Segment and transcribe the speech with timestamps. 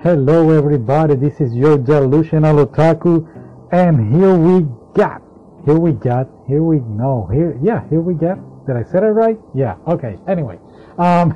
[0.00, 3.26] Hello everybody, this is your delusional otaku
[3.72, 4.64] and here we
[4.94, 5.20] got,
[5.64, 9.10] here we got, here we, no, here, yeah, here we got, did I say it
[9.10, 9.36] right?
[9.56, 10.60] Yeah, okay, anyway,
[10.98, 11.34] um,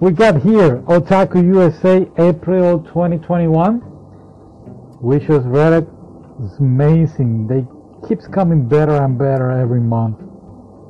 [0.00, 3.80] we got here Otaku USA April 2021,
[5.00, 5.88] we just read it,
[6.42, 7.64] it's amazing, they
[8.08, 10.18] keeps coming better and better every month,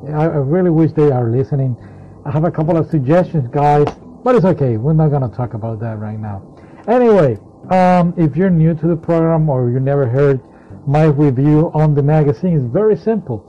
[0.08, 1.76] I, I really wish they are listening,
[2.24, 3.88] I have a couple of suggestions guys,
[4.24, 6.53] but it's okay, we're not gonna talk about that right now.
[6.86, 7.38] Anyway,
[7.70, 10.40] um, if you're new to the program or you never heard
[10.86, 13.40] my review on the magazine, it's very simple.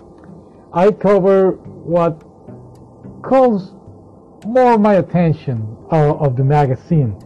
[0.73, 2.23] I cover what
[3.21, 3.73] calls
[4.45, 7.17] more my attention uh, of the magazine.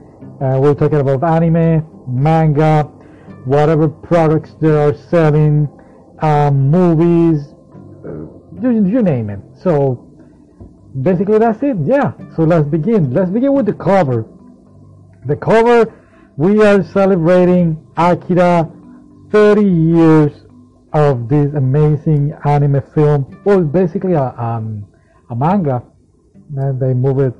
[0.42, 2.84] Uh, we're talking about anime, manga,
[3.46, 5.68] whatever products they are selling,
[6.22, 7.54] um, movies,
[8.04, 8.10] uh,
[8.62, 9.40] you, you name it.
[9.62, 10.08] So
[11.02, 11.78] basically that's it.
[11.84, 12.14] Yeah.
[12.36, 13.14] So let's begin.
[13.14, 14.26] Let's begin with the cover.
[15.26, 15.94] The cover
[16.40, 18.72] we are celebrating Akira
[19.30, 20.32] 30 years
[20.94, 23.42] of this amazing anime film.
[23.44, 24.88] Well, basically a, um,
[25.30, 25.84] a manga,
[26.56, 27.34] and they move it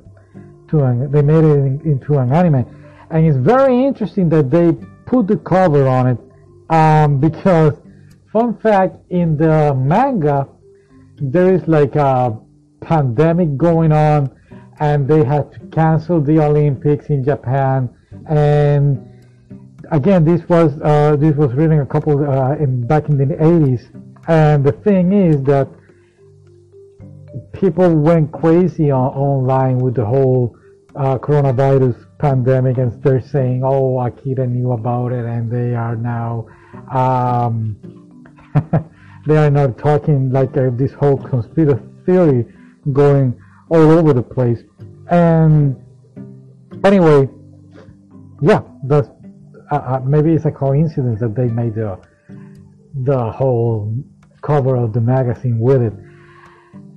[0.68, 2.66] to an, they made it in, into an anime,
[3.10, 4.72] and it's very interesting that they
[5.06, 6.18] put the cover on it,
[6.68, 7.72] um, because
[8.30, 10.46] fun fact in the manga
[11.22, 12.38] there is like a
[12.82, 14.30] pandemic going on,
[14.78, 17.88] and they had to cancel the Olympics in Japan
[18.28, 19.06] and
[19.90, 23.82] again this was uh, this was written a couple uh, in back in the 80s
[24.28, 25.68] and the thing is that
[27.52, 30.56] people went crazy on, online with the whole
[30.96, 36.46] uh, coronavirus pandemic and they're saying oh Akira knew about it and they are now
[36.92, 37.76] um,
[39.26, 42.44] they are now talking like uh, this whole conspiracy theory
[42.92, 43.38] going
[43.68, 44.62] all over the place.
[45.10, 45.76] And
[46.84, 47.28] anyway
[48.42, 49.02] yeah, uh,
[49.70, 51.98] uh, maybe it's a coincidence that they made the
[53.04, 53.94] the whole
[54.42, 55.92] cover of the magazine with it.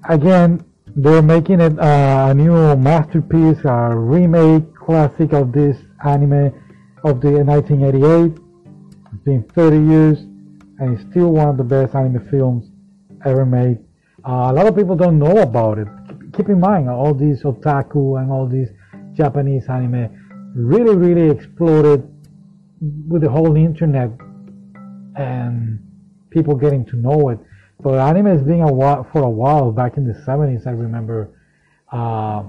[0.10, 0.64] Again,
[0.96, 6.54] they're making it uh, a new masterpiece, a remake classic of this anime
[7.04, 8.38] of the 1988.
[9.14, 10.20] It's been 30 years,
[10.80, 12.72] and it's still one of the best anime films
[13.26, 13.80] ever made.
[14.26, 15.88] Uh, a lot of people don't know about it.
[16.36, 18.70] Keep in mind, all these otaku and all these
[19.14, 20.10] Japanese anime
[20.56, 22.10] really, really exploded
[23.08, 24.12] with the whole internet
[25.16, 25.80] and
[26.30, 27.40] people getting to know it.
[27.82, 30.68] But anime has been a while, for a while back in the 70s.
[30.68, 31.40] I remember,
[31.92, 32.44] uh,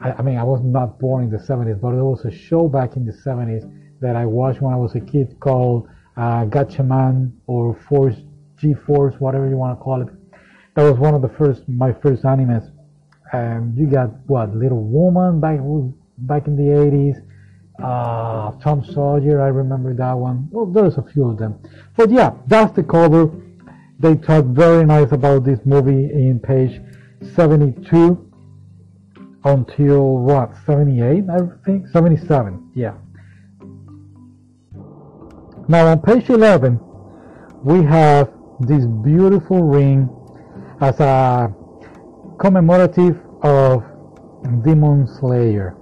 [0.00, 2.68] I, I, mean, I was not born in the 70s, but there was a show
[2.68, 7.32] back in the 70s that I watched when I was a kid called uh, Gatchaman
[7.46, 8.16] or Force
[8.56, 10.08] G-Force, whatever you want to call it.
[10.74, 12.70] That was one of the first, my first animes.
[13.32, 15.58] And you got what, Little Woman back
[16.18, 17.20] back in the 80s
[17.82, 20.48] uh, Tom Sawyer, I remember that one.
[20.50, 21.58] Well, there's a few of them.
[21.96, 23.30] But yeah, that's the cover.
[23.98, 26.80] They talk very nice about this movie in page
[27.34, 28.30] 72
[29.44, 31.88] until what, 78, I think?
[31.88, 32.94] 77, yeah.
[35.68, 36.78] Now on page 11,
[37.62, 40.08] we have this beautiful ring
[40.80, 41.52] as a
[42.38, 43.82] commemorative of
[44.62, 45.76] Demon Slayer.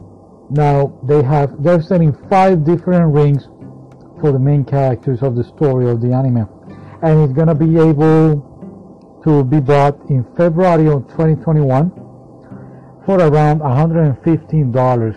[0.52, 3.48] Now they have they're selling five different rings
[4.20, 6.46] for the main characters of the story of the anime,
[7.02, 11.90] and it's gonna be able to be bought in February of 2021
[13.06, 15.16] for around 115 dollars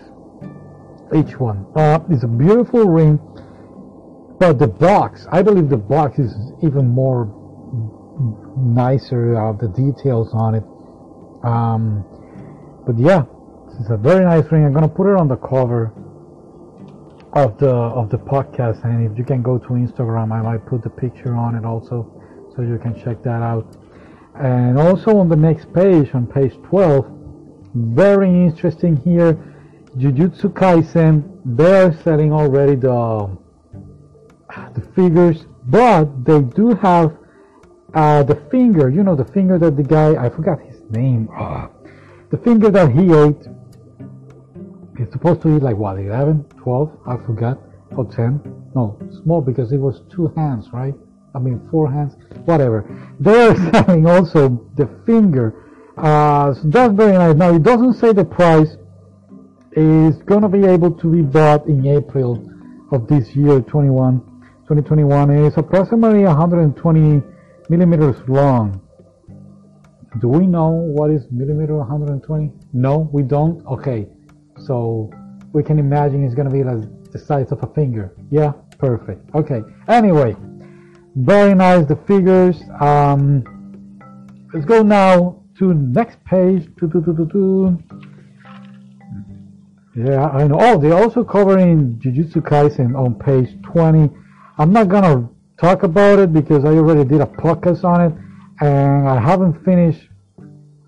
[1.13, 1.65] each one.
[1.75, 3.19] Uh, it's a beautiful ring,
[4.39, 7.27] but the box I believe the box is even more
[8.57, 9.35] nicer.
[9.35, 10.63] Uh, the details on it.
[11.43, 12.05] Um,
[12.87, 13.23] but yeah,
[13.79, 14.65] it's a very nice ring.
[14.65, 15.91] I'm gonna put it on the cover
[17.33, 20.81] of the of the podcast, and if you can go to Instagram, I might put
[20.81, 21.97] the picture on it also,
[22.55, 23.75] so you can check that out.
[24.35, 27.05] And also on the next page, on page 12,
[27.73, 29.33] very interesting here,
[29.97, 31.41] Jujutsu Kaisen.
[31.45, 33.37] They're selling already the
[34.73, 37.17] the figures, but they do have
[37.93, 38.89] uh, the finger.
[38.89, 41.29] You know, the finger that the guy I forgot his name.
[41.37, 41.67] Uh,
[42.29, 43.47] the finger that he ate
[44.99, 46.99] it's supposed to eat like what, 11, 12?
[47.07, 47.59] I forgot.
[47.95, 48.71] Or 10?
[48.75, 50.93] No, small because it was two hands, right?
[51.33, 52.15] I mean, four hands,
[52.45, 52.85] whatever.
[53.19, 55.63] They're selling also the finger.
[55.97, 57.35] Uh, so that's very nice.
[57.35, 58.77] Now, it doesn't say the price.
[59.71, 62.49] It's going to be able to be bought in April
[62.91, 64.19] of this year, 21,
[64.67, 65.31] 2021.
[65.45, 67.21] It's approximately 120
[67.69, 68.81] millimeters long.
[70.19, 72.51] Do we know what is millimeter 120?
[72.71, 73.65] No, we don't?
[73.67, 74.07] Okay.
[74.59, 75.09] So
[75.53, 78.13] we can imagine it's going to be like the size of a finger.
[78.29, 79.33] Yeah, perfect.
[79.35, 79.61] Okay.
[79.87, 80.35] Anyway,
[81.15, 82.61] very nice the figures.
[82.79, 83.43] Um,
[84.53, 86.67] let's go now to next page.
[89.95, 90.57] Yeah, I know.
[90.59, 94.13] Oh, they're also covering Jujutsu Kaisen on page 20.
[94.57, 98.13] I'm not gonna talk about it because I already did a podcast on it,
[98.59, 100.09] and I haven't finished.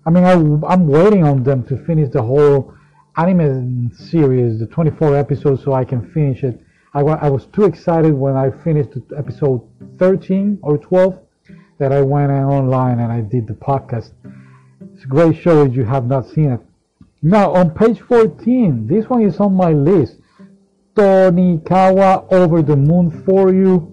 [0.04, 0.32] I mean, I,
[0.72, 2.74] I'm waiting on them to finish the whole
[3.18, 6.60] anime series, the 24 episodes, so I can finish it.
[6.94, 9.68] I, I was too excited when I finished episode
[9.98, 11.18] 13 or 12
[11.78, 14.12] that I went online and I did the podcast.
[14.94, 16.60] It's a great show if you have not seen it.
[17.20, 20.18] Now, on page 14, this one is on my list.
[20.94, 23.92] Tonikawa Over the Moon for You.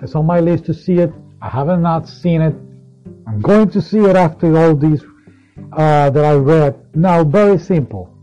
[0.00, 1.12] It's on my list to see it.
[1.40, 2.54] I haven't not seen it.
[3.26, 5.04] I'm going to see it after all these
[5.72, 6.94] uh, that I read.
[6.94, 8.14] Now, very simple.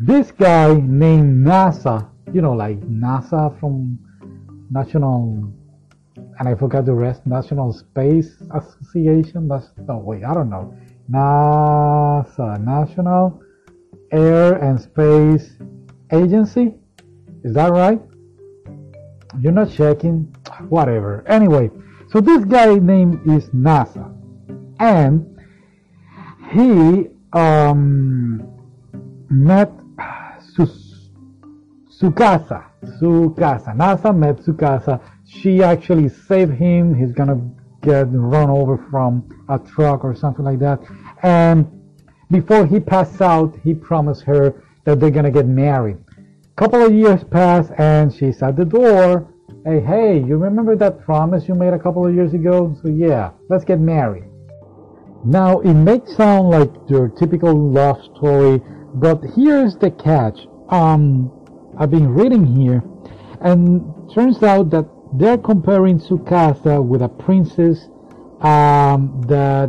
[0.00, 3.98] This guy named NASA, you know, like NASA from
[4.70, 5.52] National,
[6.38, 9.48] and I forgot the rest, National Space Association.
[9.48, 10.74] That's no wait, I don't know.
[11.10, 13.42] NASA, National
[14.12, 15.56] Air and Space
[16.12, 16.74] Agency.
[17.44, 18.00] Is that right?
[19.40, 20.34] You're not checking?
[20.68, 21.24] Whatever.
[21.26, 21.70] Anyway,
[22.10, 24.14] so this guy name is NASA.
[24.80, 25.37] And
[26.50, 28.42] he um,
[29.28, 29.72] met
[31.90, 32.64] Tsukasa.
[32.84, 33.74] Tsukasa.
[33.76, 35.00] NASA met Tsukasa.
[35.26, 36.94] She actually saved him.
[36.94, 37.40] He's gonna
[37.82, 40.80] get run over from a truck or something like that.
[41.22, 41.66] And
[42.30, 45.98] before he passed out, he promised her that they're gonna get married.
[46.56, 49.28] Couple of years pass, and she's at the door.
[49.64, 52.76] Hey, hey, you remember that promise you made a couple of years ago?
[52.82, 54.27] So yeah, let's get married.
[55.28, 58.62] Now, it may sound like your typical love story,
[58.94, 60.38] but here's the catch.
[60.70, 61.30] Um,
[61.78, 62.82] I've been reading here,
[63.42, 63.84] and
[64.14, 67.88] turns out that they're comparing Tsukasa with a princess
[68.40, 69.68] um, that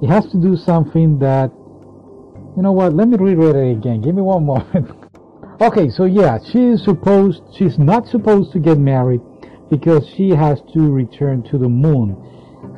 [0.00, 1.50] it has to do something that
[2.56, 4.02] you know what let me reread it again.
[4.02, 4.88] Give me one moment.
[5.60, 9.20] Okay so yeah she is supposed she's not supposed to get married
[9.68, 12.16] because she has to return to the moon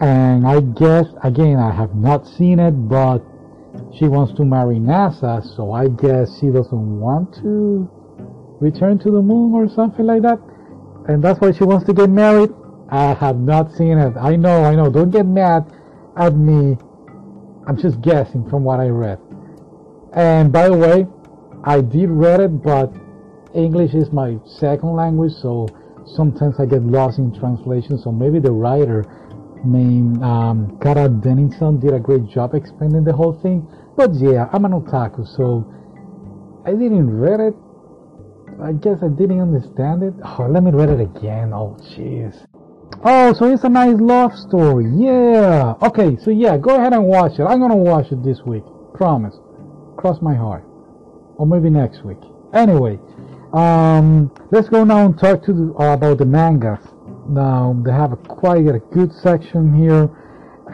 [0.01, 3.19] and I guess again I have not seen it, but
[3.97, 7.91] she wants to marry NASA, so I guess she doesn't want to
[8.61, 10.39] return to the moon or something like that,
[11.09, 12.51] and that's why she wants to get married.
[12.91, 14.17] I have not seen it.
[14.17, 14.91] I know, I know.
[14.91, 15.65] Don't get mad
[16.17, 16.77] at me.
[17.67, 19.19] I'm just guessing from what I read.
[20.13, 21.07] And by the way,
[21.65, 22.93] I did read it, but
[23.55, 25.67] English is my second language, so
[26.07, 27.99] sometimes I get lost in translation.
[27.99, 29.05] So maybe the writer
[29.67, 33.67] named um, Kara Dennison did a great job explaining the whole thing.
[33.97, 35.65] But yeah, I'm an otaku, so
[36.67, 37.55] I didn't read it.
[38.63, 40.15] I guess I didn't understand it.
[40.25, 41.53] Oh, let me read it again.
[41.53, 42.47] Oh, jeez.
[43.05, 44.87] Oh, so it's a nice love story.
[44.95, 45.75] Yeah.
[45.83, 47.43] Okay, so yeah, go ahead and watch it.
[47.43, 48.65] I'm gonna watch it this week.
[48.95, 49.35] Promise.
[49.97, 50.65] Cross my heart.
[51.37, 52.21] Or maybe next week.
[52.53, 52.99] Anyway,
[53.53, 56.79] um, let's go now and talk to the, uh, about the mangas.
[57.29, 60.11] Now they have a quite a good section here,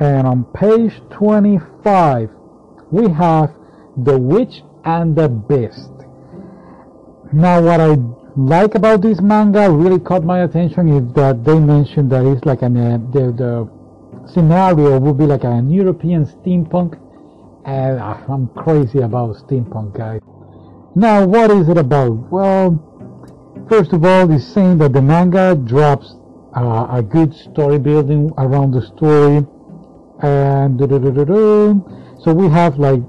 [0.01, 2.31] and on page 25
[2.91, 3.55] we have
[3.97, 5.91] the Witch and the Beast.
[7.33, 7.97] Now what I
[8.37, 12.63] like about this manga really caught my attention is that they mentioned that it's like
[12.63, 16.99] an uh, the, the scenario would be like an European steampunk,
[17.65, 20.21] and uh, I'm crazy about steampunk guys.
[20.97, 22.13] Now what is it about?
[22.33, 22.75] Well,
[23.69, 26.17] first of all, it's saying that the manga drops
[26.57, 29.47] uh, a good story building around the story.
[30.23, 30.79] And
[32.23, 33.01] so we have like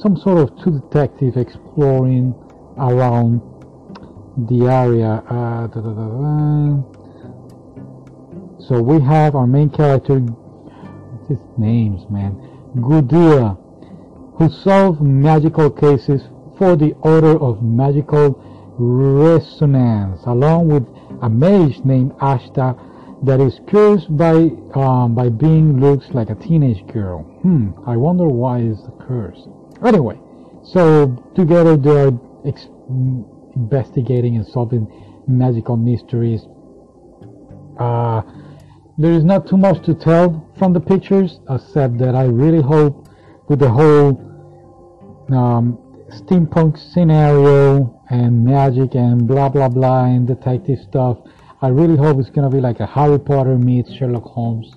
[0.00, 2.34] some sort of two detectives exploring
[2.78, 3.40] around
[4.48, 5.68] the area uh,
[8.66, 10.20] so we have our main character
[11.28, 12.32] his names man?
[12.80, 13.56] Gudia
[14.36, 16.22] who solve magical cases
[16.58, 18.40] for the Order of Magical
[18.76, 20.86] Resonance along with
[21.22, 22.76] a mage named Ashta
[23.22, 27.22] that is cursed by um, by being looks like a teenage girl.
[27.42, 29.46] Hmm, I wonder why is the curse.
[29.84, 30.18] Anyway,
[30.62, 32.12] so together they are
[33.54, 34.86] investigating and solving
[35.26, 36.42] magical mysteries.
[37.78, 38.22] Uh,
[38.98, 43.08] there is not too much to tell from the pictures, except that I really hope
[43.48, 44.20] with the whole
[45.30, 45.78] um,
[46.10, 51.18] steampunk scenario and magic and blah blah blah and detective stuff.
[51.62, 54.74] I really hope it's gonna be like a Harry Potter meets Sherlock Holmes.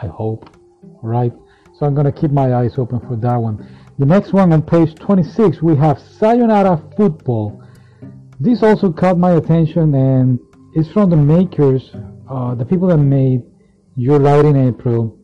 [0.00, 0.56] I hope,
[1.02, 1.32] right?
[1.78, 3.66] So I'm gonna keep my eyes open for that one.
[3.98, 7.62] The next one on page 26, we have Sayonara Football.
[8.40, 10.40] this also caught my attention and
[10.74, 11.90] it's from the makers,
[12.28, 13.42] uh, the people that made
[13.94, 15.16] Your Lie in April.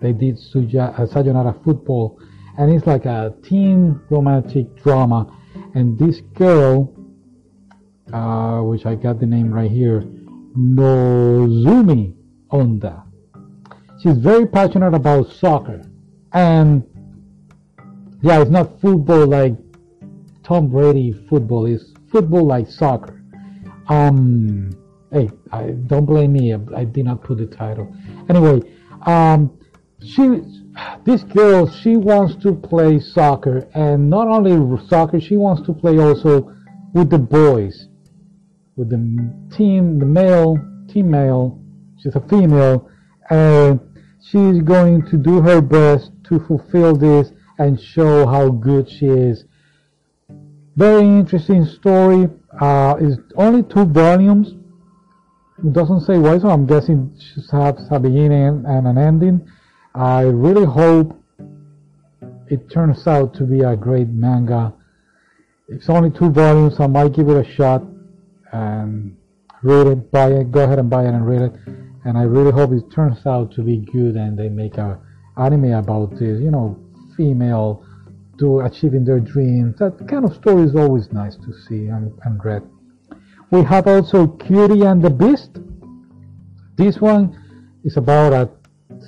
[0.00, 2.20] They did Suja, uh, Sayonara Football,
[2.58, 5.32] and it's like a teen romantic drama.
[5.74, 6.92] And this girl,
[8.12, 10.02] uh, which I got the name right here,
[10.56, 12.14] Nozomi
[12.50, 13.04] Onda.
[14.02, 15.82] She's very passionate about soccer,
[16.32, 16.84] and
[18.22, 19.54] yeah, it's not football like
[20.42, 21.66] Tom Brady football.
[21.66, 23.22] It's football like soccer.
[23.88, 24.70] Um,
[25.12, 26.54] hey, I, don't blame me.
[26.54, 27.92] I, I, did not put the title.
[28.28, 28.60] Anyway,
[29.02, 29.58] um,
[30.04, 30.42] she,
[31.04, 35.98] this girl, she wants to play soccer, and not only soccer, she wants to play
[35.98, 36.54] also
[36.92, 37.88] with the boys,
[38.76, 40.58] with the team, the male,
[40.88, 41.60] team male.
[41.98, 42.88] She's a female,
[43.30, 43.80] and
[44.22, 49.44] she's going to do her best to fulfill this and show how good she is.
[50.76, 52.28] Very interesting story.
[52.60, 54.54] Uh, it's only two volumes.
[55.64, 59.44] It doesn't say why, so I'm guessing she has a beginning and an ending.
[59.94, 61.18] I really hope
[62.48, 64.72] it turns out to be a great manga.
[65.68, 67.82] It's only two volumes, I might give it a shot
[68.52, 69.16] and
[69.62, 71.52] read it, buy it, go ahead and buy it and read it.
[72.04, 74.98] And I really hope it turns out to be good and they make a
[75.36, 76.78] anime about this, you know,
[77.16, 77.84] female
[78.38, 79.76] to achieving their dreams.
[79.78, 82.62] That kind of story is always nice to see and, and read.
[83.50, 85.58] We have also Cutie and the Beast.
[86.76, 87.36] This one
[87.84, 88.50] is about a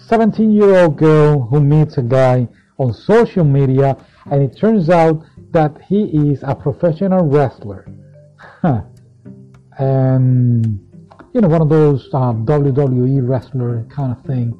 [0.08, 3.96] 17 year old girl who meets a guy on social media
[4.30, 7.86] and it turns out that he is a professional wrestler.
[9.78, 10.90] and
[11.32, 14.58] you know, one of those um, WWE wrestler kind of thing.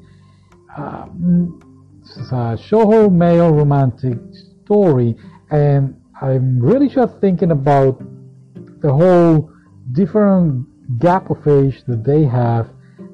[0.77, 4.17] Um, it's a shoujo male romantic
[4.63, 5.15] story,
[5.49, 8.01] and I'm really just thinking about
[8.81, 9.51] the whole
[9.91, 12.69] different gap of age that they have,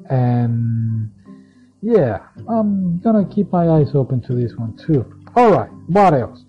[0.10, 1.12] and
[1.81, 2.19] yeah,
[2.50, 5.05] I'm gonna keep my eyes open to this one too.
[5.36, 6.43] Alright, what else?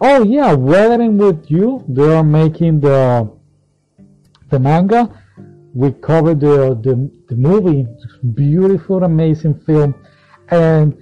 [0.00, 3.30] Oh yeah, Weathering with You, they are making the
[4.50, 5.22] the manga.
[5.74, 7.86] We covered the, the, the movie,
[8.34, 9.94] beautiful, amazing film.
[10.48, 10.96] And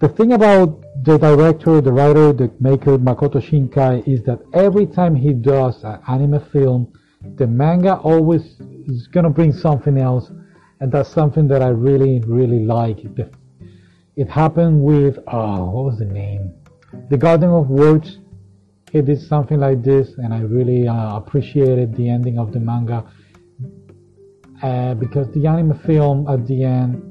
[0.00, 5.14] the thing about the director, the writer, the maker, Makoto Shinkai, is that every time
[5.14, 6.92] he does an anime film,
[7.36, 10.30] the manga always is gonna bring something else
[10.80, 12.98] and that's something that I really, really like.
[14.16, 16.54] It happened with, oh, what was the name?
[17.10, 18.18] The Garden of Words.
[18.90, 23.04] He did something like this, and I really uh, appreciated the ending of the manga
[24.62, 27.02] uh, because the anime film at the end,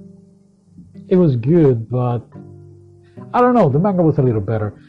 [1.07, 2.25] it was good, but
[3.33, 4.81] I don't know, the manga was a little better.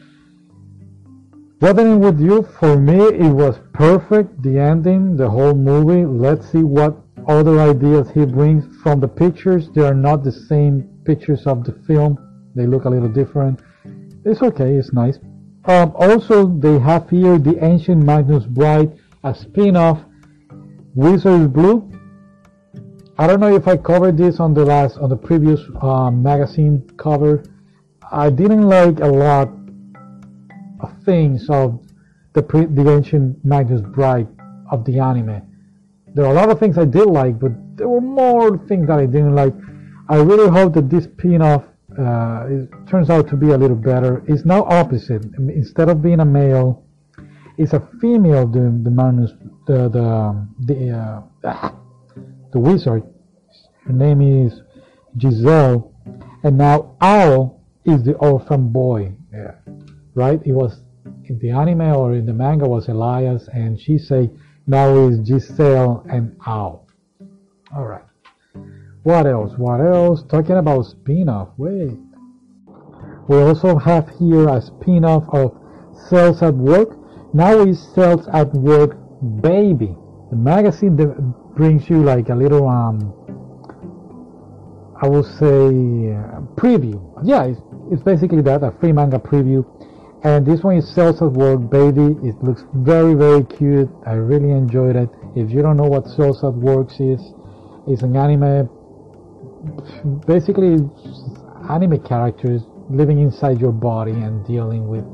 [1.61, 4.41] Weathering with You, for me, it was perfect.
[4.41, 6.05] The ending, the whole movie.
[6.05, 6.97] Let's see what
[7.27, 9.69] other ideas he brings from the pictures.
[9.75, 12.17] They are not the same pictures of the film.
[12.55, 13.59] They look a little different.
[14.23, 14.75] It's okay.
[14.75, 15.19] It's nice.
[15.65, 19.99] Um, also, they have here the Ancient Magnus Bride, a spin-off.
[20.95, 21.91] Wizard Blue.
[23.17, 26.89] I don't know if I covered this on the last, on the previous um, magazine
[26.97, 27.43] cover.
[28.11, 29.58] I didn't like a lot
[31.05, 31.79] things of
[32.33, 34.27] the, pre- the Ancient Magnus Bride
[34.71, 35.41] of the anime.
[36.13, 38.99] There are a lot of things I did like, but there were more things that
[38.99, 39.53] I didn't like.
[40.09, 41.63] I really hope that this spin-off
[41.97, 42.47] uh,
[42.87, 44.23] turns out to be a little better.
[44.27, 45.23] It's now opposite.
[45.37, 46.85] Instead of being a male,
[47.57, 49.31] it's a female doing the manus,
[49.67, 51.75] the the um, the uh, ah,
[52.53, 53.03] the wizard.
[53.85, 54.61] Her name is
[55.19, 55.93] Giselle,
[56.43, 59.13] and now Ao is the orphan boy.
[59.33, 59.55] Yeah,
[60.19, 60.41] right.
[60.45, 60.81] It was
[61.29, 64.29] in the anime or in the manga was Elias, and she say
[64.67, 66.81] now is Giselle and Ao.
[67.75, 68.03] Alright.
[69.03, 69.53] What else?
[69.57, 70.23] What else?
[70.29, 71.49] Talking about spin-off.
[71.57, 71.97] Wait.
[73.29, 75.57] We also have here a spin-off of
[76.09, 76.89] Cells at Work.
[77.33, 78.97] Now is Cells at Work
[79.41, 79.95] Baby.
[80.31, 81.15] The magazine that
[81.55, 82.97] brings you like a little um
[85.01, 85.71] I will say
[86.59, 86.99] preview.
[87.23, 87.61] Yeah, it's,
[87.91, 89.63] it's basically that, a free manga preview
[90.23, 92.17] and this one is Cells at Work Baby.
[92.27, 93.89] It looks very very cute.
[94.05, 95.09] I really enjoyed it.
[95.35, 97.21] If you don't know what at Works is,
[97.87, 98.69] it's an anime.
[100.25, 100.77] Basically,
[101.69, 105.05] anime characters living inside your body and dealing with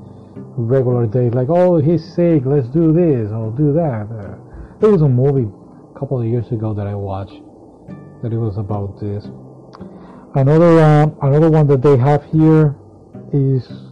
[0.57, 1.33] regular days.
[1.33, 2.43] Like, oh, he's sick.
[2.45, 4.07] Let's do this or do that.
[4.09, 4.35] Uh,
[4.79, 5.51] there was a movie
[5.93, 7.41] a couple of years ago that I watched
[8.23, 9.25] that it was about this.
[10.35, 12.75] Another uh, another one that they have here
[13.31, 13.84] is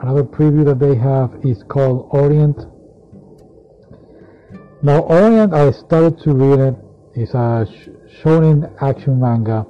[0.00, 2.58] Another preview that they have is called Orient.
[4.82, 6.74] Now, Orient, I started to read it.
[7.14, 7.66] It's a
[8.22, 9.66] shonen action manga.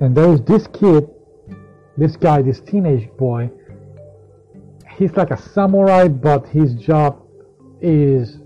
[0.00, 1.08] And there's this kid,
[1.96, 3.50] this guy, this teenage boy.
[4.96, 7.22] He's like a samurai, but his job
[7.80, 8.38] is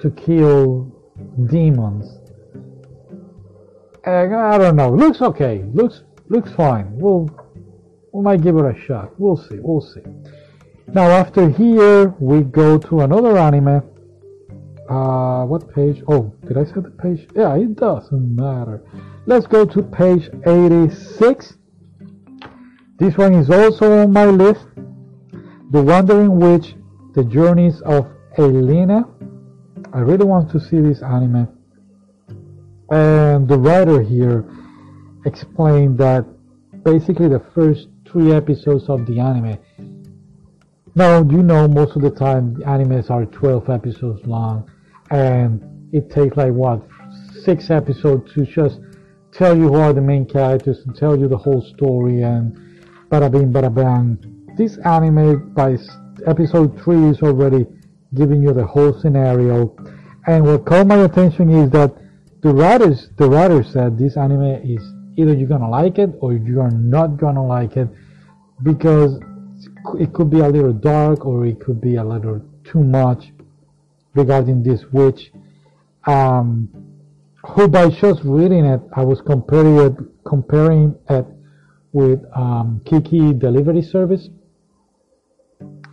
[0.00, 0.92] to kill
[1.50, 2.18] demons.
[4.04, 4.90] And I don't know.
[4.90, 5.64] Looks okay.
[5.74, 6.96] Looks looks fine.
[6.96, 7.28] We'll
[8.16, 9.12] we might give it a shot.
[9.20, 9.58] We'll see.
[9.60, 10.00] We'll see.
[10.88, 13.82] Now after here, we go to another anime.
[14.88, 16.02] Uh, what page?
[16.08, 17.28] Oh, did I say the page?
[17.34, 18.82] Yeah, it doesn't matter.
[19.26, 21.58] Let's go to page 86.
[22.98, 24.64] This one is also on my list.
[25.72, 26.74] The Wandering Witch,
[27.14, 28.08] The Journeys of
[28.38, 29.04] Elaina.
[29.92, 31.48] I really want to see this anime.
[32.90, 34.48] And the writer here
[35.26, 36.24] explained that
[36.82, 39.58] basically the first three episodes of the anime
[40.96, 44.70] now, you know, most of the time the animes are 12 episodes long,
[45.10, 46.88] and it takes like what
[47.44, 48.80] six episodes to just
[49.30, 52.56] tell you who are the main characters and tell you the whole story and
[53.10, 54.16] bada bing bada bang.
[54.56, 55.76] This anime by
[56.26, 57.66] episode three is already
[58.14, 59.76] giving you the whole scenario,
[60.26, 61.94] and what caught my attention is that
[62.40, 64.82] the writers the writer said this anime is
[65.16, 67.88] either you're gonna like it or you are not gonna like it
[68.62, 69.18] because
[69.98, 73.32] it could be a little dark or it could be a little too much
[74.14, 75.32] regarding this witch.
[76.06, 76.68] Um,
[77.48, 79.94] who by just reading it I was comparing it
[80.24, 81.26] comparing it
[81.92, 84.28] with um, Kiki delivery service.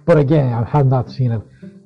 [0.06, 1.42] But again I have not seen it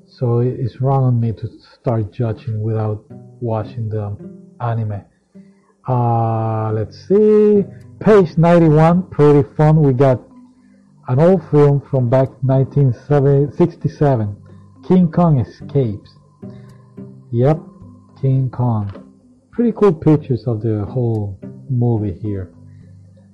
[0.08, 1.48] so it's wrong on me to
[1.80, 3.06] start judging without
[3.40, 4.18] watching the
[4.60, 5.04] anime
[5.88, 7.64] uh, let's see
[8.00, 10.22] page 91 pretty fun we got
[11.10, 14.36] an old film from back 1967,
[14.86, 16.18] King Kong Escapes.
[17.32, 17.62] Yep,
[18.22, 18.92] King Kong.
[19.52, 22.52] Pretty cool pictures of the whole movie here.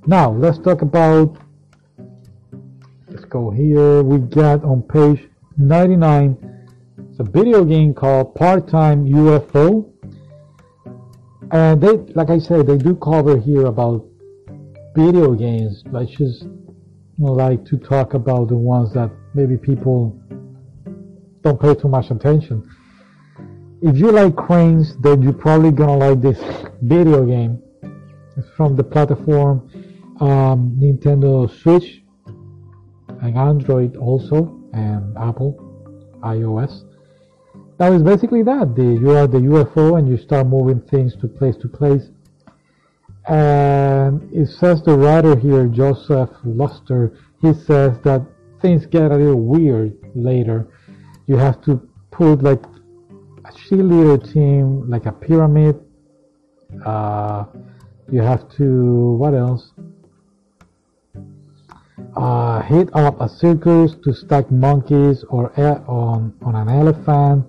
[0.05, 1.35] Now, let's talk about,
[3.07, 6.37] let's go here, we got on page 99,
[7.09, 9.92] it's a video game called Part-Time UFO.
[11.53, 14.03] And they, like I said, they do cover here about
[14.95, 15.83] video games.
[15.91, 16.45] Let's just
[17.19, 20.19] like to talk about the ones that maybe people
[21.43, 22.67] don't pay too much attention.
[23.83, 26.39] If you like cranes, then you're probably gonna like this
[26.81, 27.61] video game.
[28.35, 29.69] It's from the platform
[30.21, 32.01] um, Nintendo Switch
[33.21, 35.53] and Android also, and Apple
[36.23, 36.92] iOS.
[37.83, 38.77] Now it's basically that.
[38.77, 42.03] The, you are the UFO and you start moving things to place to place
[43.27, 48.25] and it says the writer here, Joseph Luster, he says that
[48.61, 50.69] things get a little weird later.
[51.27, 52.63] You have to put like
[53.43, 55.77] a cheerleader team, like a pyramid.
[56.85, 57.43] Uh,
[58.09, 59.73] you have to, what else?
[62.15, 67.45] Uh, hit up a circus to stack monkeys or on, on an elephant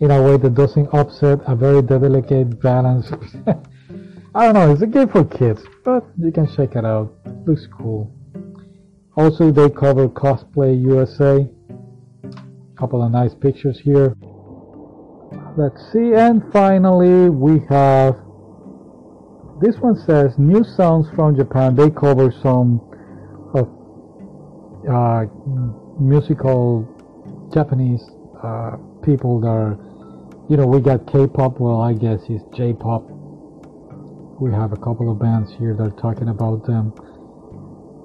[0.00, 3.10] in a way that doesn't upset a very delicate balance.
[4.34, 7.12] I don't know, it's a game for kids, but you can check it out.
[7.46, 8.12] Looks cool.
[9.16, 11.48] Also, they cover Cosplay USA.
[12.78, 14.14] Couple of nice pictures here.
[15.56, 18.16] Let's see, and finally we have
[19.58, 21.74] this one says new sounds from Japan.
[21.74, 22.82] They cover some
[23.54, 23.66] of
[24.86, 25.24] uh,
[25.98, 26.86] musical
[27.54, 28.04] Japanese
[28.42, 29.78] uh, people that are,
[30.50, 31.60] you know, we got K-pop.
[31.60, 33.04] Well, I guess it's J-pop.
[34.38, 36.92] We have a couple of bands here that are talking about them.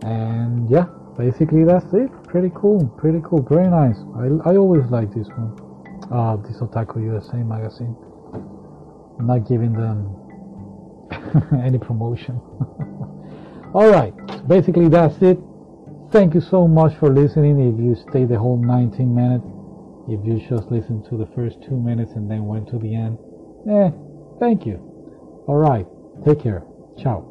[0.04, 0.86] And yeah
[1.18, 2.10] basically that's it.
[2.24, 3.98] Pretty cool pretty cool very nice.
[4.16, 5.54] I, I always like this one.
[6.12, 7.96] Uh, this Otaku USA magazine.
[9.20, 10.16] I'm not giving them
[11.64, 12.40] any promotion.
[13.76, 14.14] Alright
[14.48, 15.38] basically that's it.
[16.12, 17.60] Thank you so much for listening.
[17.60, 19.46] If you stayed the whole 19 minutes
[20.08, 23.18] if you just listened to the first two minutes and then went to the end
[23.70, 23.90] eh
[24.40, 24.78] thank you
[25.48, 25.88] alright
[26.26, 26.64] Take care.
[27.02, 27.31] Ciao.